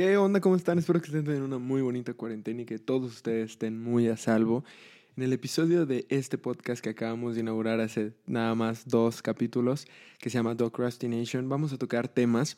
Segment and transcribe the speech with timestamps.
[0.00, 0.40] ¿Qué onda?
[0.40, 0.78] ¿Cómo están?
[0.78, 4.16] Espero que estén teniendo una muy bonita cuarentena y que todos ustedes estén muy a
[4.16, 4.64] salvo.
[5.14, 9.86] En el episodio de este podcast que acabamos de inaugurar hace nada más dos capítulos,
[10.18, 12.56] que se llama Docrastination, vamos a tocar temas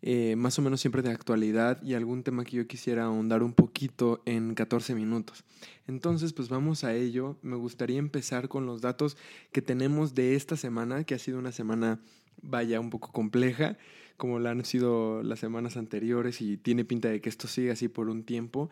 [0.00, 3.54] eh, más o menos siempre de actualidad y algún tema que yo quisiera ahondar un
[3.54, 5.42] poquito en 14 minutos.
[5.88, 7.36] Entonces, pues vamos a ello.
[7.42, 9.16] Me gustaría empezar con los datos
[9.50, 11.98] que tenemos de esta semana, que ha sido una semana,
[12.42, 13.76] vaya, un poco compleja
[14.16, 17.88] como la han sido las semanas anteriores y tiene pinta de que esto siga así
[17.88, 18.70] por un tiempo.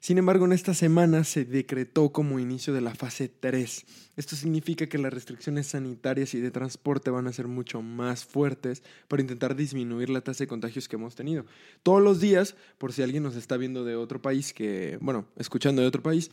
[0.00, 3.86] Sin embargo, en esta semana se decretó como inicio de la fase 3.
[4.16, 8.82] Esto significa que las restricciones sanitarias y de transporte van a ser mucho más fuertes
[9.08, 11.46] para intentar disminuir la tasa de contagios que hemos tenido.
[11.82, 15.80] Todos los días, por si alguien nos está viendo de otro país, que, bueno, escuchando
[15.80, 16.30] de otro país,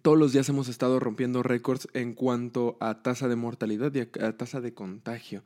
[0.00, 4.36] todos los días hemos estado rompiendo récords en cuanto a tasa de mortalidad y a
[4.36, 5.42] tasa de contagio.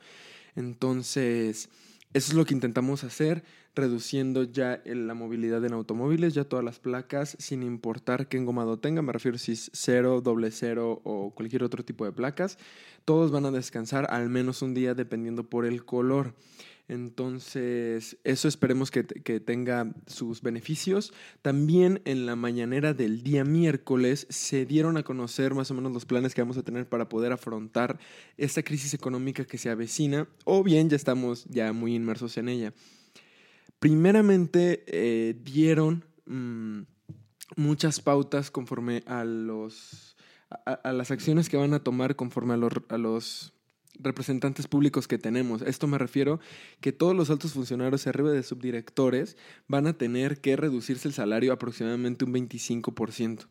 [0.55, 1.69] Entonces,
[2.15, 6.79] eso es lo que intentamos hacer, reduciendo ya la movilidad en automóviles, ya todas las
[6.79, 11.63] placas, sin importar qué engomado tenga, me refiero si es cero, doble cero o cualquier
[11.63, 12.57] otro tipo de placas,
[13.05, 16.35] todos van a descansar al menos un día dependiendo por el color.
[16.89, 21.13] Entonces, eso esperemos que, tenga sus beneficios.
[21.43, 26.05] También en la mañanera del día miércoles se dieron a conocer más o menos los
[26.05, 27.99] planes que vamos a tener para poder afrontar
[28.37, 32.73] esta crisis económica que se avecina o bien ya estamos ya muy inmersos en ella.
[33.81, 36.83] Primeramente, eh, dieron mm,
[37.57, 40.17] muchas pautas conforme a los...
[40.65, 43.53] A, las acciones que van a tomar conforme a los
[43.99, 45.63] representantes públicos que tenemos.
[45.63, 46.41] Esto me refiero
[46.81, 49.37] que todos los altos funcionarios arriba de subdirectores
[49.69, 53.47] van a tener que reducirse el salario aproximadamente un 25%.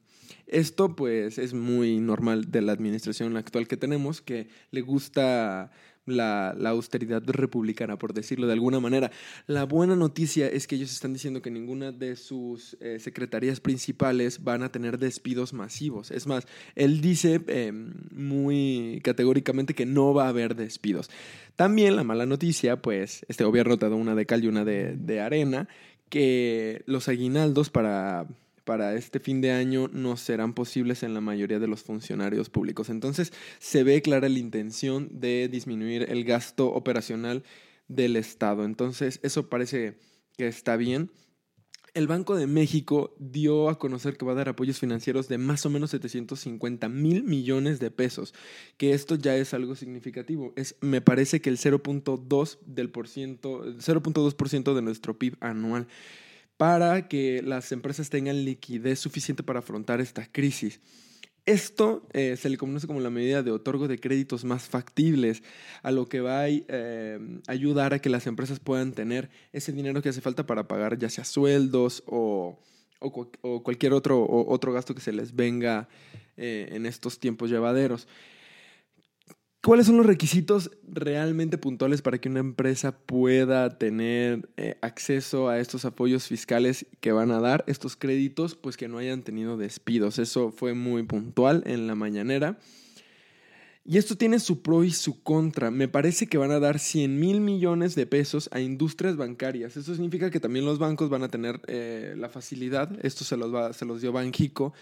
[0.47, 5.71] Esto pues es muy normal de la administración actual que tenemos, que le gusta
[6.05, 9.11] la, austeridad republicana, por decirlo de alguna manera.
[9.47, 14.43] La buena noticia es que ellos están diciendo que ninguna de sus eh, secretarías principales
[14.43, 16.11] van a tener despidos masivos.
[16.11, 21.09] Es más, él dice em, muy categóricamente que no va a haber despidos.
[21.55, 25.21] También la mala noticia, pues este gobierno te da una de cal y una de
[25.21, 25.67] arena,
[26.09, 28.27] que los aguinaldos para
[28.65, 32.89] para este fin de año no serán posibles en la mayoría de los funcionarios públicos.
[32.89, 37.43] Entonces se ve clara la intención de disminuir el gasto operacional
[37.87, 38.65] del Estado.
[38.65, 39.97] Entonces eso parece
[40.37, 41.11] que está bien.
[41.93, 45.65] El Banco de México dio a conocer que va a dar apoyos financieros de más
[45.65, 48.33] o menos 750 mil millones de pesos,
[48.75, 50.51] que esto ya es algo significativo.
[50.57, 55.87] Es, me parece que el 0.2 del 0.2% de nuestro PIB anual
[56.57, 60.79] para que las empresas tengan liquidez suficiente para afrontar esta crisis.
[61.45, 65.43] Esto eh, se le conoce como la medida de otorgo de créditos más factibles,
[65.83, 70.01] a lo que va a eh, ayudar a que las empresas puedan tener ese dinero
[70.01, 72.59] que hace falta para pagar ya sea sueldos o,
[73.63, 75.87] cualquier otro, otro gasto que se les venga
[76.37, 78.07] eh, en estos tiempos llevaderos.
[79.65, 85.57] ¿Cuáles son los requisitos realmente puntuales para que una empresa pueda tener eh, acceso a
[85.57, 88.53] estos apoyos fiscales que van a dar estos créditos?
[88.53, 90.19] Pues que no hayan tenido despidos.
[90.19, 92.59] Eso fue muy puntual en la mañanera.
[93.83, 95.71] Y esto tiene su pro y su contra.
[95.71, 99.77] Me parece que van a dar 100 mil millones de pesos a industrias bancarias.
[99.77, 103.51] Eso significa que también los bancos van a tener eh, la facilidad, esto se los,
[103.51, 104.73] va, se los dio Banjico,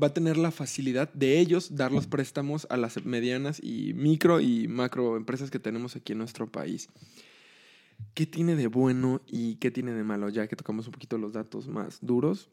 [0.00, 4.40] va a tener la facilidad de ellos dar los préstamos a las medianas y micro
[4.40, 6.88] y macro empresas que tenemos aquí en nuestro país.
[8.14, 10.28] ¿Qué tiene de bueno y qué tiene de malo?
[10.28, 12.50] Ya que tocamos un poquito los datos más duros.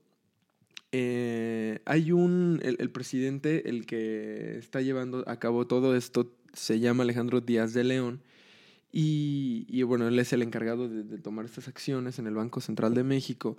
[0.91, 7.03] Eh, hay un, el, presidente, el que está llevando a cabo todo esto, se llama
[7.03, 8.21] Alejandro Díaz de León.
[8.91, 12.95] Y, bueno, él es el encargado de, de tomar estas acciones en el Banco Central
[12.95, 13.57] de México.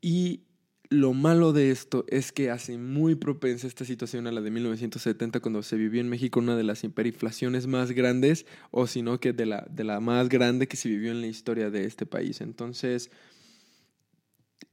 [0.00, 0.42] Y
[0.90, 5.40] lo malo de esto es que hace muy propensa esta situación a la de 1970
[5.40, 9.32] cuando se vivió en México una de las hiperinflaciones más grandes o si no que
[9.34, 12.40] de la, de la más grande que se vivió en la historia de este país.
[12.40, 13.10] Entonces,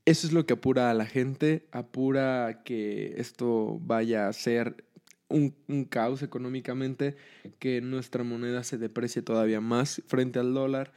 [0.05, 4.85] eso es lo que apura a la gente, apura que esto vaya a ser
[5.27, 7.17] un, un caos económicamente,
[7.59, 10.93] que nuestra moneda se deprecie todavía más frente al dólar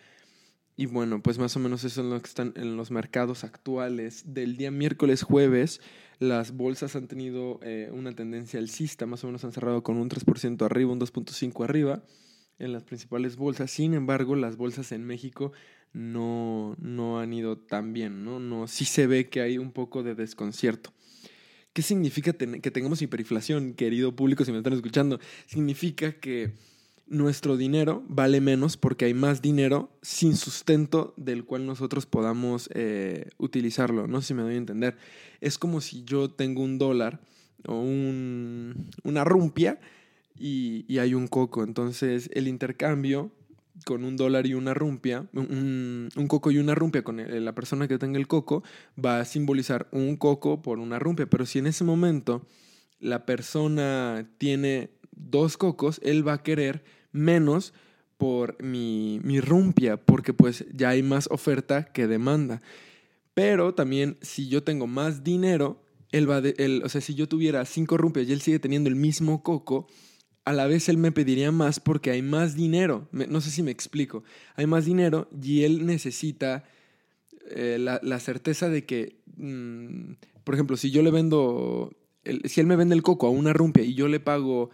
[0.78, 4.22] y bueno, pues más o menos eso es lo que están en los mercados actuales.
[4.32, 5.80] Del día miércoles jueves,
[6.20, 10.08] las bolsas han tenido eh, una tendencia alcista, más o menos han cerrado con un
[10.08, 12.04] 3% arriba, un 2.5% arriba
[12.60, 13.72] en las principales bolsas.
[13.72, 15.50] Sin embargo, las bolsas en México
[15.92, 18.38] no, no han ido tan bien, ¿no?
[18.38, 20.92] no Sí se ve que hay un poco de desconcierto.
[21.72, 25.18] ¿Qué significa que tengamos hiperinflación, querido público, si me están escuchando?
[25.46, 26.52] Significa que
[27.10, 33.30] nuestro dinero vale menos porque hay más dinero sin sustento del cual nosotros podamos eh,
[33.38, 34.06] utilizarlo.
[34.06, 34.96] No sé si me doy a entender.
[35.40, 37.20] Es como si yo tengo un dólar
[37.66, 39.80] o un, una rumpia
[40.38, 41.64] y, hay un coco.
[41.64, 43.32] Entonces el intercambio
[43.84, 47.98] con un dólar y una rumpia, un coco y una rumpia con la persona que
[47.98, 48.64] tenga el coco,
[49.02, 51.26] va a simbolizar un coco por una rumpia.
[51.26, 52.44] Pero si en ese momento
[52.98, 57.72] la persona tiene dos cocos, él va a querer menos
[58.16, 62.60] por mi, mi rumpia, porque pues ya hay más oferta que demanda.
[63.34, 67.64] Pero también si yo tengo más dinero, él va de, o sea, si yo tuviera
[67.64, 69.86] cinco rumpias y él sigue teniendo el mismo coco,
[70.44, 73.08] a la vez él me pediría más porque hay más dinero.
[73.12, 74.24] no sé si me explico.
[74.56, 76.64] Hay más dinero y él necesita
[77.50, 80.12] eh, la, certeza de que, mm,
[80.44, 81.92] por ejemplo, si yo le vendo,
[82.44, 84.70] si él me vende el coco a una rumpia y yo le pago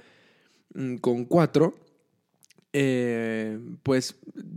[0.74, 1.74] mm, con cuatro,
[2.76, 4.16] eh, pues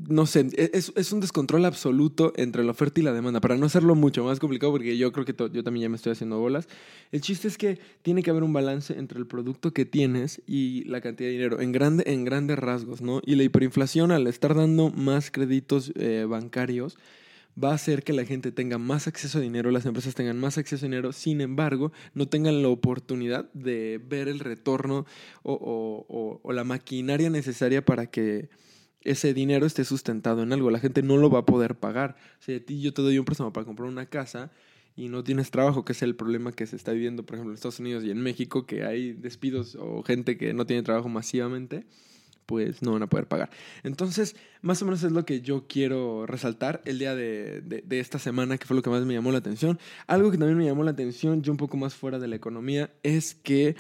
[0.10, 3.40] no sé, e, es, un descontrol absoluto entre la oferta y la demanda.
[3.40, 6.14] Para no hacerlo mucho más complicado, porque yo creo que yo también ya me estoy
[6.14, 6.68] haciendo bolas,
[7.12, 10.84] el chiste es que tiene que haber un balance entre el producto que tienes y
[10.86, 13.22] la cantidad de dinero, en, grande, en grandes rasgos, ¿no?
[13.24, 16.98] Y la hiperinflación, al estar dando más créditos eh, bancarios,
[17.62, 20.58] va a hacer que la gente tenga más acceso a dinero, las empresas tengan más
[20.58, 25.06] acceso a dinero, sin embargo, no tengan la oportunidad de ver el retorno
[25.44, 28.50] o, la maquinaria necesaria para que
[29.02, 30.72] ese dinero esté sustentado en algo.
[30.72, 32.16] La gente no lo va a poder pagar.
[32.40, 34.52] Si a ti yo te doy un préstamo para comprar una casa
[34.96, 37.56] y no tienes trabajo, que es el problema que se está viviendo, por ejemplo, en
[37.56, 41.86] Estados Unidos y en México, que hay despidos o gente que no tiene trabajo masivamente
[42.48, 43.52] pues no van a poder pagar.
[43.84, 48.18] Entonces, más o menos es lo que yo quiero resaltar el día de, de, esta
[48.18, 49.78] semana, que fue lo que más me llamó la atención.
[50.08, 52.90] Algo que también me llamó la atención, yo un poco más fuera de la economía,
[53.04, 53.76] es que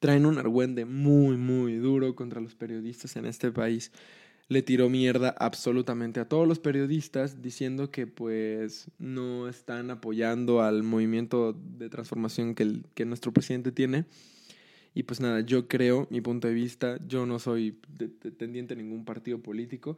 [0.00, 3.92] traen un argüende muy, muy duro contra los periodistas en este país.
[4.48, 10.82] Le tiró mierda absolutamente a todos los periodistas diciendo que pues no están apoyando al
[10.82, 14.04] movimiento de transformación que, el, que nuestro presidente tiene
[14.94, 17.80] y pues nada, yo creo, mi punto de vista, yo no soy
[18.36, 19.96] tendiente a ningún partido político,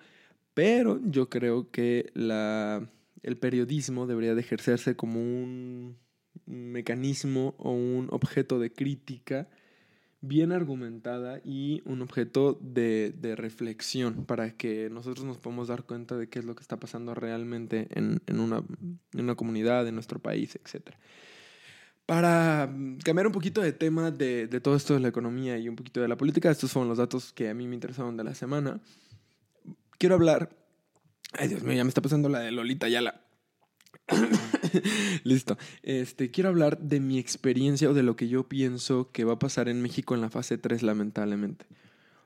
[0.55, 2.89] pero yo creo que la,
[3.23, 5.97] el periodismo debería de ejercerse como un
[6.47, 9.49] mecanismo o un objeto de crítica
[10.21, 16.17] bien argumentada y un objeto de, de, reflexión para que nosotros nos podamos dar cuenta
[16.17, 19.95] de qué es lo que está pasando realmente en, en, una, en una comunidad, en
[19.95, 20.99] nuestro país, etcétera.
[22.07, 25.69] Para mm, cambiar un poquito de tema de, de, todo esto de la economía y
[25.69, 28.25] un poquito de la política, estos fueron los datos que a mí me interesaron de
[28.25, 28.81] la semana.
[29.99, 30.51] Quiero hablar.
[31.33, 33.25] Ay, Dios mío, ya me está pasando la de Lolita Yala.
[35.25, 35.57] Listo.
[35.83, 39.39] Este, quiero hablar de mi experiencia o de lo que yo pienso que va a
[39.39, 41.67] pasar en México en la fase 3, lamentablemente.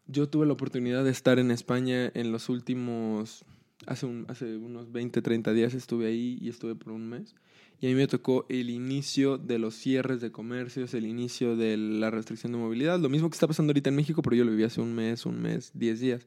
[0.07, 3.45] Yo tuve la oportunidad de estar en España en los últimos.
[3.87, 7.35] Hace, un, hace unos 20, 30 días estuve ahí y estuve por un mes.
[7.81, 11.77] Y a mí me tocó el inicio de los cierres de comercios, el inicio de
[11.77, 14.51] la restricción de movilidad, lo mismo que está pasando ahorita en México, pero yo lo
[14.51, 16.27] viví hace un mes, un mes, diez días.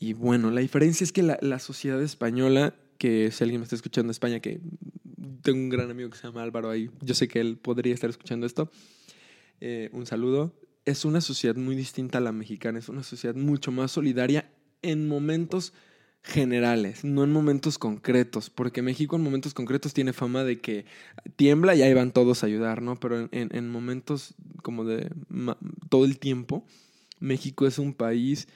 [0.00, 3.76] Y bueno, la diferencia es que la, la sociedad española, que si alguien me está
[3.76, 4.60] escuchando en España, que
[5.42, 8.10] tengo un gran amigo que se llama Álvaro ahí, yo sé que él podría estar
[8.10, 8.72] escuchando esto,
[9.60, 10.52] eh, un saludo,
[10.84, 14.50] es una sociedad muy distinta a la mexicana, es una sociedad mucho más solidaria
[14.82, 15.72] en momentos
[16.22, 20.84] generales, no en momentos concretos, porque México en momentos concretos tiene fama de que
[21.36, 22.96] tiembla y ahí van todos a ayudar, ¿no?
[22.96, 25.10] Pero en, momentos como de
[25.88, 26.66] todo el tiempo,
[27.20, 28.48] México es un país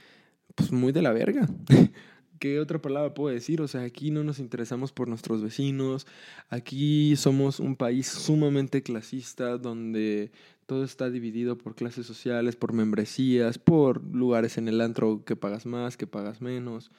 [0.54, 1.48] pues muy de la verga.
[2.38, 3.60] ¿Qué otra palabra puedo decir?
[3.60, 6.06] O sea, aquí no nos interesamos por nuestros vecinos,
[6.48, 10.30] aquí somos un país sumamente clasista donde
[10.66, 15.66] todo está dividido por clases sociales, por membresías, por lugares en el antro que pagas
[15.66, 16.90] más, que pagas menos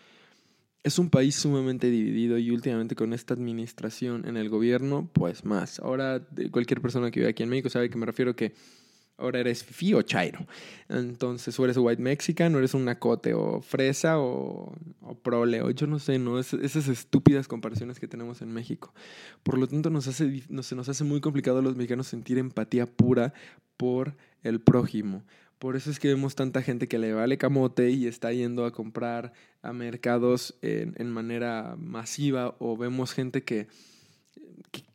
[0.86, 5.80] es un país sumamente dividido y últimamente con esta administración en el gobierno, pues más.
[5.80, 8.54] Ahora cualquier persona que vive aquí en México sabe que me refiero que
[9.17, 10.45] ahora eres fifi o chairo.
[10.89, 15.72] Entonces, o eres white mexican, o eres un nacote, o fresa, o, o prole, o
[15.72, 16.39] yo no sé, ¿no?
[16.39, 18.93] esas estúpidas comparaciones que tenemos en México.
[19.43, 22.86] Por lo tanto, nos hace, nos, nos hace muy complicado a los mexicanos sentir empatía
[22.86, 23.34] pura
[23.77, 25.24] por el prójimo.
[25.60, 28.72] Por eso es que vemos tanta gente que le vale camote y está yendo a
[28.72, 33.67] comprar a mercados en, manera masiva o vemos gente que,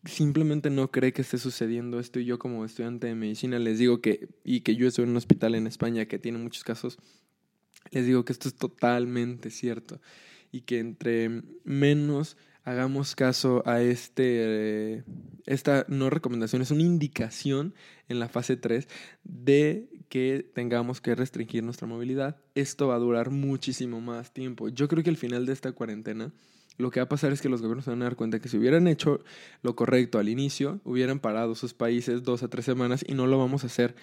[0.04, 4.00] simplemente no cree que esté sucediendo esto y yo como estudiante de medicina les digo
[4.00, 6.98] que, y que yo estoy en un hospital en España que tiene muchos casos,
[7.90, 10.00] les digo que esto es totalmente cierto
[10.52, 15.04] y que entre menos hagamos caso a este,
[15.46, 17.74] esta no recomendación, es una indicación
[18.08, 18.88] en la fase 3
[19.24, 24.68] de que tengamos que restringir nuestra movilidad, esto va a durar muchísimo más tiempo.
[24.68, 26.32] Yo creo que al final de esta cuarentena
[26.80, 28.58] lo que va a pasar es que los gobiernos van a dar cuenta que si
[28.58, 29.22] hubieran hecho
[29.62, 33.38] lo correcto al inicio, hubieran parado sus países dos a tres semanas y no lo
[33.38, 33.94] vamos a hacer.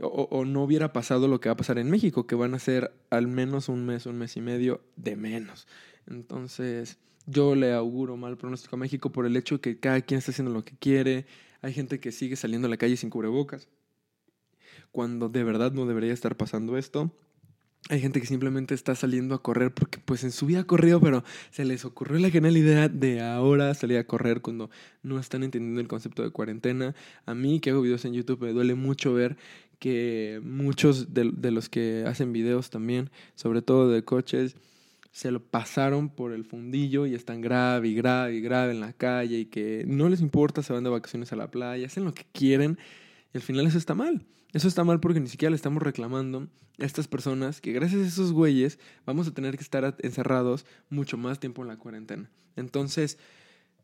[0.00, 2.60] O, o, no hubiera pasado lo que va a pasar en México, que van a
[2.60, 5.66] ser al menos un mes, un mes y medio de menos.
[6.06, 10.18] Entonces, yo le auguro mal pronóstico a México por el hecho de que cada quien
[10.18, 11.26] está haciendo lo que quiere.
[11.60, 13.68] Hay gente que sigue saliendo a la calle sin cubrebocas,
[14.92, 17.10] cuando de verdad no debería estar pasando esto.
[17.90, 21.00] Hay gente que simplemente está saliendo a correr porque pues en su vida ha corrido,
[21.00, 24.68] pero se les ocurrió la genial idea de ahora salir a correr cuando
[25.02, 26.94] no están entendiendo el concepto de cuarentena.
[27.24, 29.38] A mí que hago videos en YouTube me duele mucho ver
[29.78, 34.56] que muchos de, de los que hacen videos también, sobre todo de coches,
[35.10, 38.92] se lo pasaron por el fundillo y están grave y grave y grave en la
[38.92, 42.12] calle y que no les importa, se van de vacaciones a la playa, hacen lo
[42.12, 42.78] que quieren
[43.32, 44.26] y al final eso está mal.
[44.52, 48.06] Eso está mal porque ni siquiera le estamos reclamando a estas personas que gracias a
[48.06, 52.30] esos güeyes vamos a tener que estar encerrados mucho más tiempo en la cuarentena.
[52.56, 53.18] Entonces,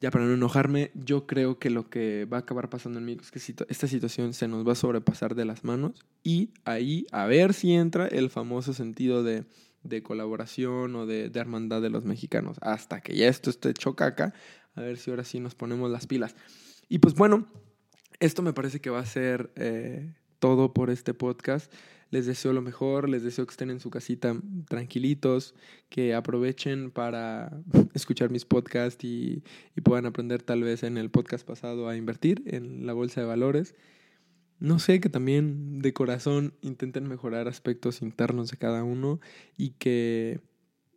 [0.01, 3.25] ya para no enojarme, yo creo que lo que va a acabar pasando en México
[3.25, 7.27] es que esta situación se nos va a sobrepasar de las manos y ahí a
[7.27, 9.45] ver si entra el famoso sentido de,
[9.83, 12.57] de colaboración o de, de, hermandad de los mexicanos.
[12.63, 14.33] Hasta que ya esto esté chocaca,
[14.75, 16.35] a ver si ahora sí nos ponemos las pilas.
[16.89, 17.47] Y pues bueno,
[18.19, 19.53] esto me parece que va a ser...
[19.57, 20.11] Eh,
[20.45, 21.73] todo por este podcast.
[22.11, 25.55] Les deseo lo mejor, les deseo que estén en su casita tranquilitos,
[25.89, 27.63] que aprovechen para
[27.95, 29.43] escuchar mis podcasts y,
[29.83, 33.75] puedan aprender tal vez en el podcast pasado a invertir en la bolsa de valores.
[34.61, 39.21] No sé, que también de corazón intenten mejorar aspectos internos de cada uno
[39.57, 40.43] y que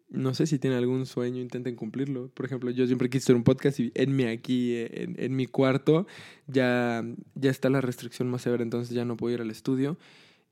[0.10, 2.30] no sé si tienen algún sueño, intenten cumplirlo.
[2.30, 5.48] Por ejemplo, yo siempre quise hacer un podcast y en mi aquí, en, en, mi
[5.48, 6.08] cuarto,
[6.48, 7.04] ya,
[7.36, 9.98] ya está la restricción más severa, entonces ya no puedo ir al estudio.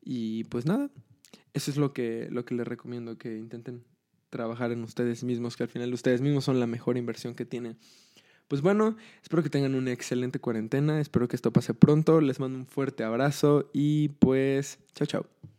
[0.04, 0.90] Y pues nada,
[1.54, 3.84] eso es lo que, lo que les recomiendo, que intenten
[4.30, 7.78] trabajar en ustedes mismos, que al final ustedes mismos son la mejor inversión que tienen.
[8.48, 12.60] Pues bueno, espero que tengan una excelente cuarentena, espero que esto pase pronto, les mando
[12.60, 15.55] un fuerte abrazo y pues chao chao.